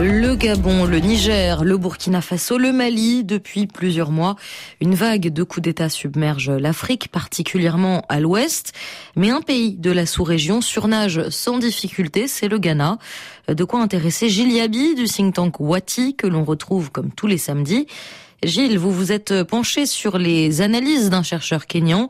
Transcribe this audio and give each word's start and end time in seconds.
Le 0.00 0.36
Gabon, 0.36 0.84
le 0.84 1.00
Niger, 1.00 1.64
le 1.64 1.76
Burkina 1.76 2.20
Faso, 2.20 2.56
le 2.56 2.72
Mali, 2.72 3.24
depuis 3.24 3.66
plusieurs 3.66 4.12
mois, 4.12 4.36
une 4.80 4.94
vague 4.94 5.32
de 5.32 5.42
coups 5.42 5.64
d'État 5.64 5.88
submerge 5.88 6.50
l'Afrique, 6.50 7.08
particulièrement 7.08 8.04
à 8.08 8.20
l'ouest. 8.20 8.72
Mais 9.16 9.30
un 9.30 9.40
pays 9.40 9.74
de 9.74 9.90
la 9.90 10.06
sous-région 10.06 10.60
surnage 10.60 11.28
sans 11.30 11.58
difficulté, 11.58 12.28
c'est 12.28 12.46
le 12.46 12.58
Ghana. 12.58 12.98
De 13.48 13.64
quoi 13.64 13.80
intéresser 13.80 14.28
Gilles 14.28 14.52
Yabi 14.52 14.94
du 14.94 15.04
think 15.04 15.34
tank 15.34 15.58
Wati, 15.58 16.14
que 16.14 16.28
l'on 16.28 16.44
retrouve 16.44 16.92
comme 16.92 17.10
tous 17.10 17.26
les 17.26 17.38
samedis. 17.38 17.88
Gilles, 18.44 18.78
vous 18.78 18.92
vous 18.92 19.10
êtes 19.10 19.42
penché 19.42 19.84
sur 19.84 20.16
les 20.16 20.60
analyses 20.60 21.10
d'un 21.10 21.24
chercheur 21.24 21.66
kényan 21.66 22.08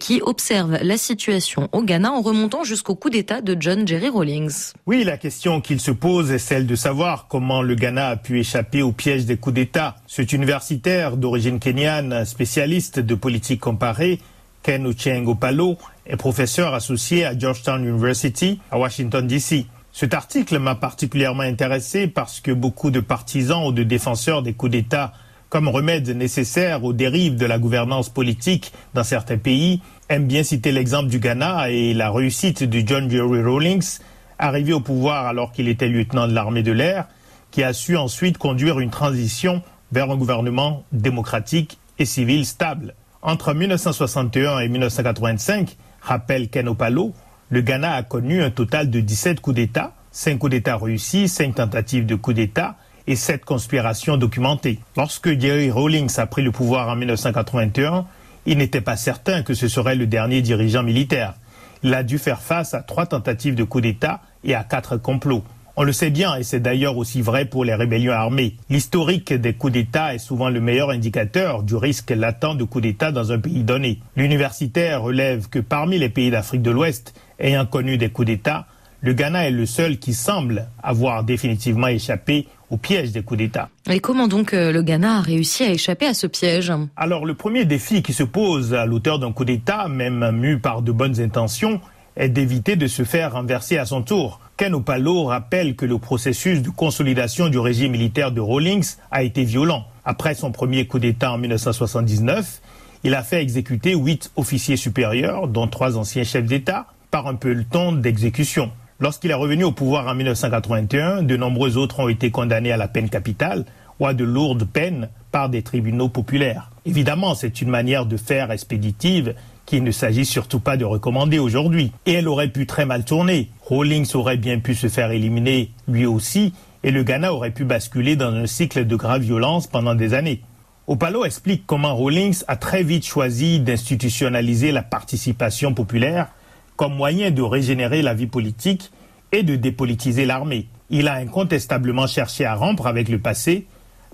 qui 0.00 0.20
observe 0.22 0.76
la 0.82 0.96
situation 0.96 1.68
au 1.70 1.82
Ghana 1.82 2.10
en 2.10 2.20
remontant 2.20 2.64
jusqu'au 2.64 2.96
coup 2.96 3.10
d'État 3.10 3.40
de 3.42 3.56
John 3.58 3.86
Jerry 3.86 4.08
Rawlings. 4.08 4.72
Oui, 4.86 5.04
la 5.04 5.16
question 5.16 5.60
qu'il 5.60 5.78
se 5.78 5.92
pose 5.92 6.32
est 6.32 6.38
celle 6.38 6.66
de 6.66 6.74
savoir 6.74 7.28
comment 7.28 7.62
le 7.62 7.76
Ghana 7.76 8.08
a 8.08 8.16
pu 8.16 8.40
échapper 8.40 8.82
au 8.82 8.90
piège 8.90 9.24
des 9.24 9.36
coups 9.36 9.54
d'État. 9.54 9.96
Cet 10.08 10.32
universitaire 10.32 11.16
d'origine 11.16 11.60
kenyane, 11.60 12.24
spécialiste 12.24 12.98
de 12.98 13.14
politique 13.14 13.60
comparée, 13.60 14.18
Ken 14.64 14.84
Ochieng 14.84 15.26
Opalo, 15.28 15.78
est 16.06 16.16
professeur 16.16 16.74
associé 16.74 17.24
à 17.24 17.38
Georgetown 17.38 17.84
University 17.84 18.58
à 18.72 18.80
Washington, 18.80 19.24
D.C. 19.28 19.66
Cet 19.92 20.12
article 20.12 20.58
m'a 20.58 20.74
particulièrement 20.74 21.44
intéressé 21.44 22.08
parce 22.08 22.40
que 22.40 22.50
beaucoup 22.50 22.90
de 22.90 22.98
partisans 22.98 23.64
ou 23.64 23.70
de 23.70 23.84
défenseurs 23.84 24.42
des 24.42 24.54
coups 24.54 24.72
d'État 24.72 25.12
comme 25.48 25.68
remède 25.68 26.08
nécessaire 26.10 26.84
aux 26.84 26.92
dérives 26.92 27.36
de 27.36 27.46
la 27.46 27.58
gouvernance 27.58 28.08
politique 28.08 28.72
dans 28.94 29.04
certains 29.04 29.38
pays, 29.38 29.80
aime 30.08 30.26
bien 30.26 30.42
citer 30.42 30.72
l'exemple 30.72 31.08
du 31.08 31.18
Ghana 31.18 31.70
et 31.70 31.94
la 31.94 32.10
réussite 32.10 32.64
de 32.64 32.86
John 32.86 33.10
Jerry 33.10 33.42
Rawlings, 33.42 33.98
arrivé 34.38 34.72
au 34.72 34.80
pouvoir 34.80 35.26
alors 35.26 35.52
qu'il 35.52 35.68
était 35.68 35.88
lieutenant 35.88 36.28
de 36.28 36.34
l'armée 36.34 36.62
de 36.62 36.72
l'air, 36.72 37.08
qui 37.50 37.62
a 37.62 37.72
su 37.72 37.96
ensuite 37.96 38.38
conduire 38.38 38.78
une 38.78 38.90
transition 38.90 39.62
vers 39.90 40.10
un 40.10 40.16
gouvernement 40.16 40.84
démocratique 40.92 41.78
et 41.98 42.04
civil 42.04 42.44
stable. 42.44 42.94
Entre 43.22 43.54
1961 43.54 44.60
et 44.60 44.68
1985, 44.68 45.76
rappelle 46.02 46.48
Ken 46.48 46.68
Opalo, 46.68 47.14
le 47.48 47.62
Ghana 47.62 47.94
a 47.94 48.02
connu 48.02 48.42
un 48.42 48.50
total 48.50 48.90
de 48.90 49.00
17 49.00 49.40
coups 49.40 49.56
d'État, 49.56 49.94
5 50.12 50.38
coups 50.38 50.50
d'État 50.50 50.76
réussis, 50.76 51.28
5 51.28 51.54
tentatives 51.54 52.06
de 52.06 52.14
coups 52.14 52.36
d'État, 52.36 52.76
et 53.08 53.16
cette 53.16 53.46
conspiration 53.46 54.18
documentée. 54.18 54.78
Lorsque 54.96 55.40
Jerry 55.40 55.70
Rawlings 55.70 56.20
a 56.20 56.26
pris 56.26 56.42
le 56.42 56.52
pouvoir 56.52 56.90
en 56.90 56.94
1981, 56.94 58.04
il 58.44 58.58
n'était 58.58 58.82
pas 58.82 58.96
certain 58.96 59.42
que 59.42 59.54
ce 59.54 59.66
serait 59.66 59.96
le 59.96 60.06
dernier 60.06 60.42
dirigeant 60.42 60.82
militaire. 60.82 61.34
Il 61.82 61.94
a 61.94 62.02
dû 62.02 62.18
faire 62.18 62.42
face 62.42 62.74
à 62.74 62.82
trois 62.82 63.06
tentatives 63.06 63.54
de 63.54 63.64
coup 63.64 63.80
d'État 63.80 64.20
et 64.44 64.54
à 64.54 64.62
quatre 64.62 64.98
complots. 64.98 65.42
On 65.76 65.84
le 65.84 65.92
sait 65.92 66.10
bien, 66.10 66.36
et 66.36 66.42
c'est 66.42 66.60
d'ailleurs 66.60 66.98
aussi 66.98 67.22
vrai 67.22 67.46
pour 67.46 67.64
les 67.64 67.74
rébellions 67.74 68.12
armées. 68.12 68.56
L'historique 68.68 69.32
des 69.32 69.54
coups 69.54 69.72
d'État 69.72 70.14
est 70.14 70.18
souvent 70.18 70.50
le 70.50 70.60
meilleur 70.60 70.90
indicateur 70.90 71.62
du 71.62 71.76
risque 71.76 72.10
latent 72.10 72.56
de 72.56 72.64
coup 72.64 72.82
d'État 72.82 73.10
dans 73.10 73.32
un 73.32 73.38
pays 73.38 73.62
donné. 73.62 74.00
L'universitaire 74.16 75.02
relève 75.02 75.48
que 75.48 75.60
parmi 75.60 75.98
les 75.98 76.10
pays 76.10 76.30
d'Afrique 76.30 76.62
de 76.62 76.72
l'Ouest 76.72 77.14
ayant 77.38 77.64
connu 77.64 77.96
des 77.96 78.10
coups 78.10 78.26
d'État, 78.26 78.66
le 79.00 79.12
Ghana 79.12 79.46
est 79.46 79.52
le 79.52 79.64
seul 79.64 79.98
qui 79.98 80.12
semble 80.12 80.66
avoir 80.82 81.22
définitivement 81.22 81.86
échappé 81.86 82.48
au 82.70 82.76
piège 82.76 83.12
des 83.12 83.22
coups 83.22 83.38
d'État. 83.38 83.68
Et 83.88 84.00
comment 84.00 84.28
donc 84.28 84.54
euh, 84.54 84.72
le 84.72 84.82
Ghana 84.82 85.18
a 85.18 85.20
réussi 85.20 85.64
à 85.64 85.70
échapper 85.70 86.06
à 86.06 86.14
ce 86.14 86.26
piège 86.26 86.72
Alors 86.96 87.24
le 87.24 87.34
premier 87.34 87.64
défi 87.64 88.02
qui 88.02 88.12
se 88.12 88.22
pose 88.22 88.74
à 88.74 88.86
l'auteur 88.86 89.18
d'un 89.18 89.32
coup 89.32 89.44
d'État, 89.44 89.88
même 89.88 90.30
mu 90.32 90.58
par 90.58 90.82
de 90.82 90.92
bonnes 90.92 91.20
intentions, 91.20 91.80
est 92.16 92.28
d'éviter 92.28 92.76
de 92.76 92.86
se 92.86 93.04
faire 93.04 93.32
renverser 93.32 93.78
à 93.78 93.86
son 93.86 94.02
tour. 94.02 94.40
Ken 94.56 94.74
Opalo 94.74 95.24
rappelle 95.24 95.76
que 95.76 95.86
le 95.86 95.98
processus 95.98 96.62
de 96.62 96.70
consolidation 96.70 97.48
du 97.48 97.58
régime 97.58 97.92
militaire 97.92 98.32
de 98.32 98.40
Rawlings 98.40 98.96
a 99.10 99.22
été 99.22 99.44
violent. 99.44 99.84
Après 100.04 100.34
son 100.34 100.50
premier 100.50 100.86
coup 100.86 100.98
d'État 100.98 101.32
en 101.32 101.38
1979, 101.38 102.60
il 103.04 103.14
a 103.14 103.22
fait 103.22 103.40
exécuter 103.40 103.94
huit 103.94 104.32
officiers 104.34 104.76
supérieurs, 104.76 105.46
dont 105.46 105.68
trois 105.68 105.96
anciens 105.96 106.24
chefs 106.24 106.44
d'État, 106.44 106.86
par 107.10 107.28
un 107.28 107.36
peloton 107.36 107.92
d'exécution. 107.92 108.72
Lorsqu'il 109.00 109.30
est 109.30 109.34
revenu 109.34 109.62
au 109.62 109.70
pouvoir 109.70 110.08
en 110.08 110.14
1981, 110.16 111.22
de 111.22 111.36
nombreux 111.36 111.76
autres 111.76 112.00
ont 112.00 112.08
été 112.08 112.32
condamnés 112.32 112.72
à 112.72 112.76
la 112.76 112.88
peine 112.88 113.08
capitale 113.08 113.64
ou 114.00 114.06
à 114.06 114.12
de 114.12 114.24
lourdes 114.24 114.64
peines 114.64 115.08
par 115.30 115.48
des 115.48 115.62
tribunaux 115.62 116.08
populaires. 116.08 116.72
Évidemment, 116.84 117.36
c'est 117.36 117.62
une 117.62 117.70
manière 117.70 118.06
de 118.06 118.16
faire 118.16 118.50
expéditive 118.50 119.36
qu'il 119.66 119.84
ne 119.84 119.92
s'agit 119.92 120.24
surtout 120.24 120.58
pas 120.58 120.76
de 120.76 120.84
recommander 120.84 121.38
aujourd'hui. 121.38 121.92
Et 122.06 122.14
elle 122.14 122.26
aurait 122.26 122.48
pu 122.48 122.66
très 122.66 122.86
mal 122.86 123.04
tourner. 123.04 123.50
Rawlings 123.68 124.16
aurait 124.16 124.36
bien 124.36 124.58
pu 124.58 124.74
se 124.74 124.88
faire 124.88 125.12
éliminer 125.12 125.70
lui 125.86 126.04
aussi, 126.04 126.52
et 126.82 126.90
le 126.90 127.04
Ghana 127.04 127.32
aurait 127.32 127.52
pu 127.52 127.64
basculer 127.64 128.16
dans 128.16 128.32
un 128.32 128.46
cycle 128.46 128.84
de 128.84 128.96
grave 128.96 129.22
violence 129.22 129.68
pendant 129.68 129.94
des 129.94 130.12
années. 130.12 130.42
Opalo 130.88 131.24
explique 131.24 131.64
comment 131.66 131.94
Rawlings 131.94 132.42
a 132.48 132.56
très 132.56 132.82
vite 132.82 133.06
choisi 133.06 133.60
d'institutionnaliser 133.60 134.72
la 134.72 134.82
participation 134.82 135.72
populaire 135.72 136.28
comme 136.78 136.94
moyen 136.94 137.32
de 137.32 137.42
régénérer 137.42 138.02
la 138.02 138.14
vie 138.14 138.28
politique 138.28 138.92
et 139.32 139.42
de 139.42 139.56
dépolitiser 139.56 140.24
l'armée. 140.24 140.68
Il 140.90 141.08
a 141.08 141.14
incontestablement 141.14 142.06
cherché 142.06 142.44
à 142.46 142.54
rompre 142.54 142.86
avec 142.86 143.08
le 143.08 143.18
passé, 143.18 143.66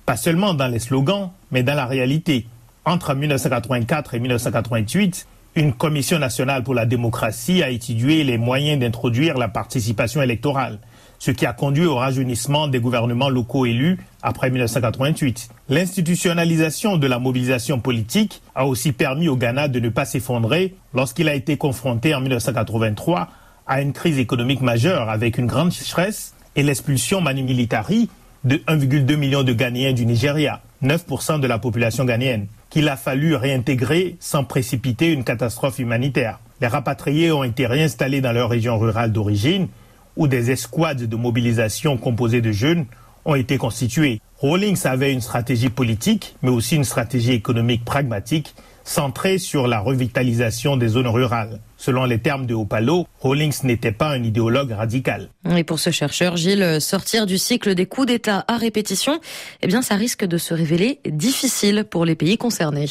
pas 0.06 0.16
seulement 0.16 0.54
dans 0.54 0.66
les 0.66 0.78
slogans, 0.78 1.30
mais 1.52 1.62
dans 1.62 1.74
la 1.74 1.84
réalité. 1.84 2.46
Entre 2.86 3.14
1984 3.14 4.14
et 4.14 4.18
1988, 4.18 5.26
une 5.56 5.74
commission 5.74 6.18
nationale 6.18 6.64
pour 6.64 6.74
la 6.74 6.86
démocratie 6.86 7.62
a 7.62 7.68
étudié 7.68 8.24
les 8.24 8.38
moyens 8.38 8.80
d'introduire 8.80 9.36
la 9.36 9.48
participation 9.48 10.22
électorale 10.22 10.78
ce 11.24 11.30
qui 11.30 11.46
a 11.46 11.54
conduit 11.54 11.86
au 11.86 11.94
rajeunissement 11.94 12.68
des 12.68 12.80
gouvernements 12.80 13.30
locaux 13.30 13.64
élus 13.64 13.96
après 14.20 14.50
1988. 14.50 15.48
L'institutionnalisation 15.70 16.98
de 16.98 17.06
la 17.06 17.18
mobilisation 17.18 17.80
politique 17.80 18.42
a 18.54 18.66
aussi 18.66 18.92
permis 18.92 19.28
au 19.28 19.36
Ghana 19.38 19.68
de 19.68 19.80
ne 19.80 19.88
pas 19.88 20.04
s'effondrer 20.04 20.74
lorsqu'il 20.92 21.30
a 21.30 21.34
été 21.34 21.56
confronté 21.56 22.14
en 22.14 22.20
1983 22.20 23.30
à 23.66 23.80
une 23.80 23.94
crise 23.94 24.18
économique 24.18 24.60
majeure 24.60 25.08
avec 25.08 25.38
une 25.38 25.46
grande 25.46 25.72
sécheresse 25.72 26.34
et 26.56 26.62
l'expulsion 26.62 27.22
manu 27.22 27.42
militari 27.42 28.10
de 28.44 28.56
1,2 28.56 29.16
million 29.16 29.42
de 29.44 29.54
Ghanéens 29.54 29.94
du 29.94 30.04
Nigeria, 30.04 30.60
9% 30.82 31.40
de 31.40 31.46
la 31.46 31.58
population 31.58 32.04
ghanéenne, 32.04 32.48
qu'il 32.68 32.86
a 32.90 32.98
fallu 32.98 33.34
réintégrer 33.34 34.16
sans 34.20 34.44
précipiter 34.44 35.10
une 35.10 35.24
catastrophe 35.24 35.78
humanitaire. 35.78 36.38
Les 36.60 36.66
rapatriés 36.66 37.32
ont 37.32 37.44
été 37.44 37.64
réinstallés 37.64 38.20
dans 38.20 38.32
leur 38.32 38.50
région 38.50 38.78
rurale 38.78 39.10
d'origine 39.10 39.68
où 40.16 40.28
des 40.28 40.50
escouades 40.50 41.04
de 41.04 41.16
mobilisation 41.16 41.96
composées 41.96 42.40
de 42.40 42.52
jeunes 42.52 42.86
ont 43.24 43.34
été 43.34 43.56
constituées. 43.56 44.20
Rawlings 44.38 44.86
avait 44.86 45.12
une 45.12 45.20
stratégie 45.20 45.70
politique, 45.70 46.36
mais 46.42 46.50
aussi 46.50 46.76
une 46.76 46.84
stratégie 46.84 47.32
économique 47.32 47.84
pragmatique 47.84 48.54
centrée 48.84 49.38
sur 49.38 49.66
la 49.66 49.80
revitalisation 49.80 50.76
des 50.76 50.88
zones 50.88 51.08
rurales. 51.08 51.60
Selon 51.78 52.04
les 52.04 52.18
termes 52.18 52.44
de 52.46 52.54
Opalo, 52.54 53.06
Rawlings 53.20 53.64
n'était 53.64 53.92
pas 53.92 54.10
un 54.10 54.22
idéologue 54.22 54.72
radical. 54.72 55.30
Et 55.56 55.64
pour 55.64 55.78
ce 55.78 55.90
chercheur, 55.90 56.36
Gilles, 56.36 56.80
sortir 56.80 57.24
du 57.24 57.38
cycle 57.38 57.74
des 57.74 57.86
coups 57.86 58.08
d'État 58.08 58.44
à 58.46 58.58
répétition, 58.58 59.20
eh 59.62 59.66
bien, 59.66 59.80
ça 59.80 59.94
risque 59.94 60.24
de 60.24 60.36
se 60.36 60.52
révéler 60.52 61.00
difficile 61.06 61.86
pour 61.90 62.04
les 62.04 62.14
pays 62.14 62.36
concernés. 62.36 62.90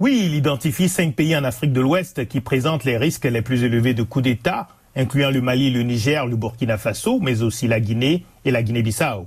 Oui, 0.00 0.22
il 0.24 0.34
identifie 0.34 0.88
cinq 0.88 1.14
pays 1.14 1.36
en 1.36 1.44
Afrique 1.44 1.72
de 1.72 1.80
l'Ouest 1.80 2.26
qui 2.26 2.40
présentent 2.40 2.84
les 2.84 2.96
risques 2.96 3.26
les 3.26 3.42
plus 3.42 3.62
élevés 3.62 3.94
de 3.94 4.02
coups 4.02 4.24
d'État, 4.24 4.68
incluant 4.96 5.30
le 5.30 5.40
Mali, 5.40 5.70
le 5.70 5.82
Niger, 5.82 6.26
le 6.26 6.36
Burkina 6.36 6.78
Faso, 6.78 7.18
mais 7.20 7.42
aussi 7.42 7.68
la 7.68 7.80
Guinée 7.80 8.24
et 8.44 8.50
la 8.50 8.62
Guinée-Bissau. 8.62 9.26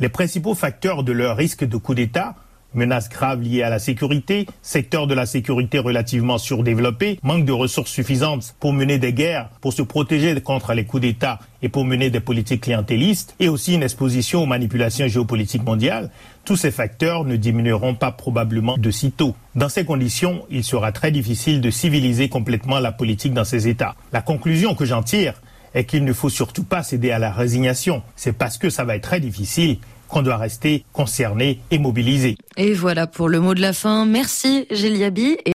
Les 0.00 0.08
principaux 0.08 0.54
facteurs 0.54 1.02
de 1.02 1.12
leur 1.12 1.36
risque 1.36 1.64
de 1.64 1.76
coup 1.76 1.94
d'État 1.94 2.34
menaces 2.76 3.08
graves 3.08 3.42
liées 3.42 3.62
à 3.62 3.70
la 3.70 3.78
sécurité, 3.78 4.46
secteur 4.62 5.06
de 5.06 5.14
la 5.14 5.26
sécurité 5.26 5.78
relativement 5.78 6.38
surdéveloppé, 6.38 7.18
manque 7.22 7.44
de 7.44 7.52
ressources 7.52 7.90
suffisantes 7.90 8.54
pour 8.60 8.72
mener 8.72 8.98
des 8.98 9.12
guerres, 9.12 9.48
pour 9.60 9.72
se 9.72 9.82
protéger 9.82 10.40
contre 10.40 10.74
les 10.74 10.84
coups 10.84 11.02
d'État 11.02 11.40
et 11.62 11.68
pour 11.68 11.84
mener 11.84 12.10
des 12.10 12.20
politiques 12.20 12.62
clientélistes, 12.62 13.34
et 13.40 13.48
aussi 13.48 13.74
une 13.74 13.82
exposition 13.82 14.42
aux 14.42 14.46
manipulations 14.46 15.08
géopolitiques 15.08 15.64
mondiales, 15.64 16.10
tous 16.44 16.56
ces 16.56 16.70
facteurs 16.70 17.24
ne 17.24 17.36
diminueront 17.36 17.94
pas 17.94 18.12
probablement 18.12 18.76
de 18.78 18.90
sitôt. 18.90 19.34
Dans 19.54 19.68
ces 19.68 19.84
conditions, 19.84 20.44
il 20.50 20.62
sera 20.62 20.92
très 20.92 21.10
difficile 21.10 21.60
de 21.60 21.70
civiliser 21.70 22.28
complètement 22.28 22.78
la 22.78 22.92
politique 22.92 23.32
dans 23.32 23.44
ces 23.44 23.68
États. 23.68 23.96
La 24.12 24.22
conclusion 24.22 24.74
que 24.74 24.84
j'en 24.84 25.02
tire 25.02 25.34
est 25.76 25.84
qu'il 25.84 26.04
ne 26.04 26.12
faut 26.12 26.30
surtout 26.30 26.64
pas 26.64 26.82
céder 26.82 27.12
à 27.12 27.18
la 27.20 27.30
résignation. 27.30 28.02
C'est 28.16 28.32
parce 28.32 28.58
que 28.58 28.70
ça 28.70 28.82
va 28.84 28.96
être 28.96 29.04
très 29.04 29.20
difficile 29.20 29.78
qu'on 30.08 30.22
doit 30.22 30.36
rester 30.36 30.84
concerné 30.92 31.60
et 31.70 31.78
mobilisé. 31.78 32.36
Et 32.56 32.72
voilà 32.72 33.06
pour 33.06 33.28
le 33.28 33.40
mot 33.40 33.54
de 33.54 33.60
la 33.60 33.72
fin. 33.72 34.06
Merci 34.06 34.66
Géliabi. 34.70 35.36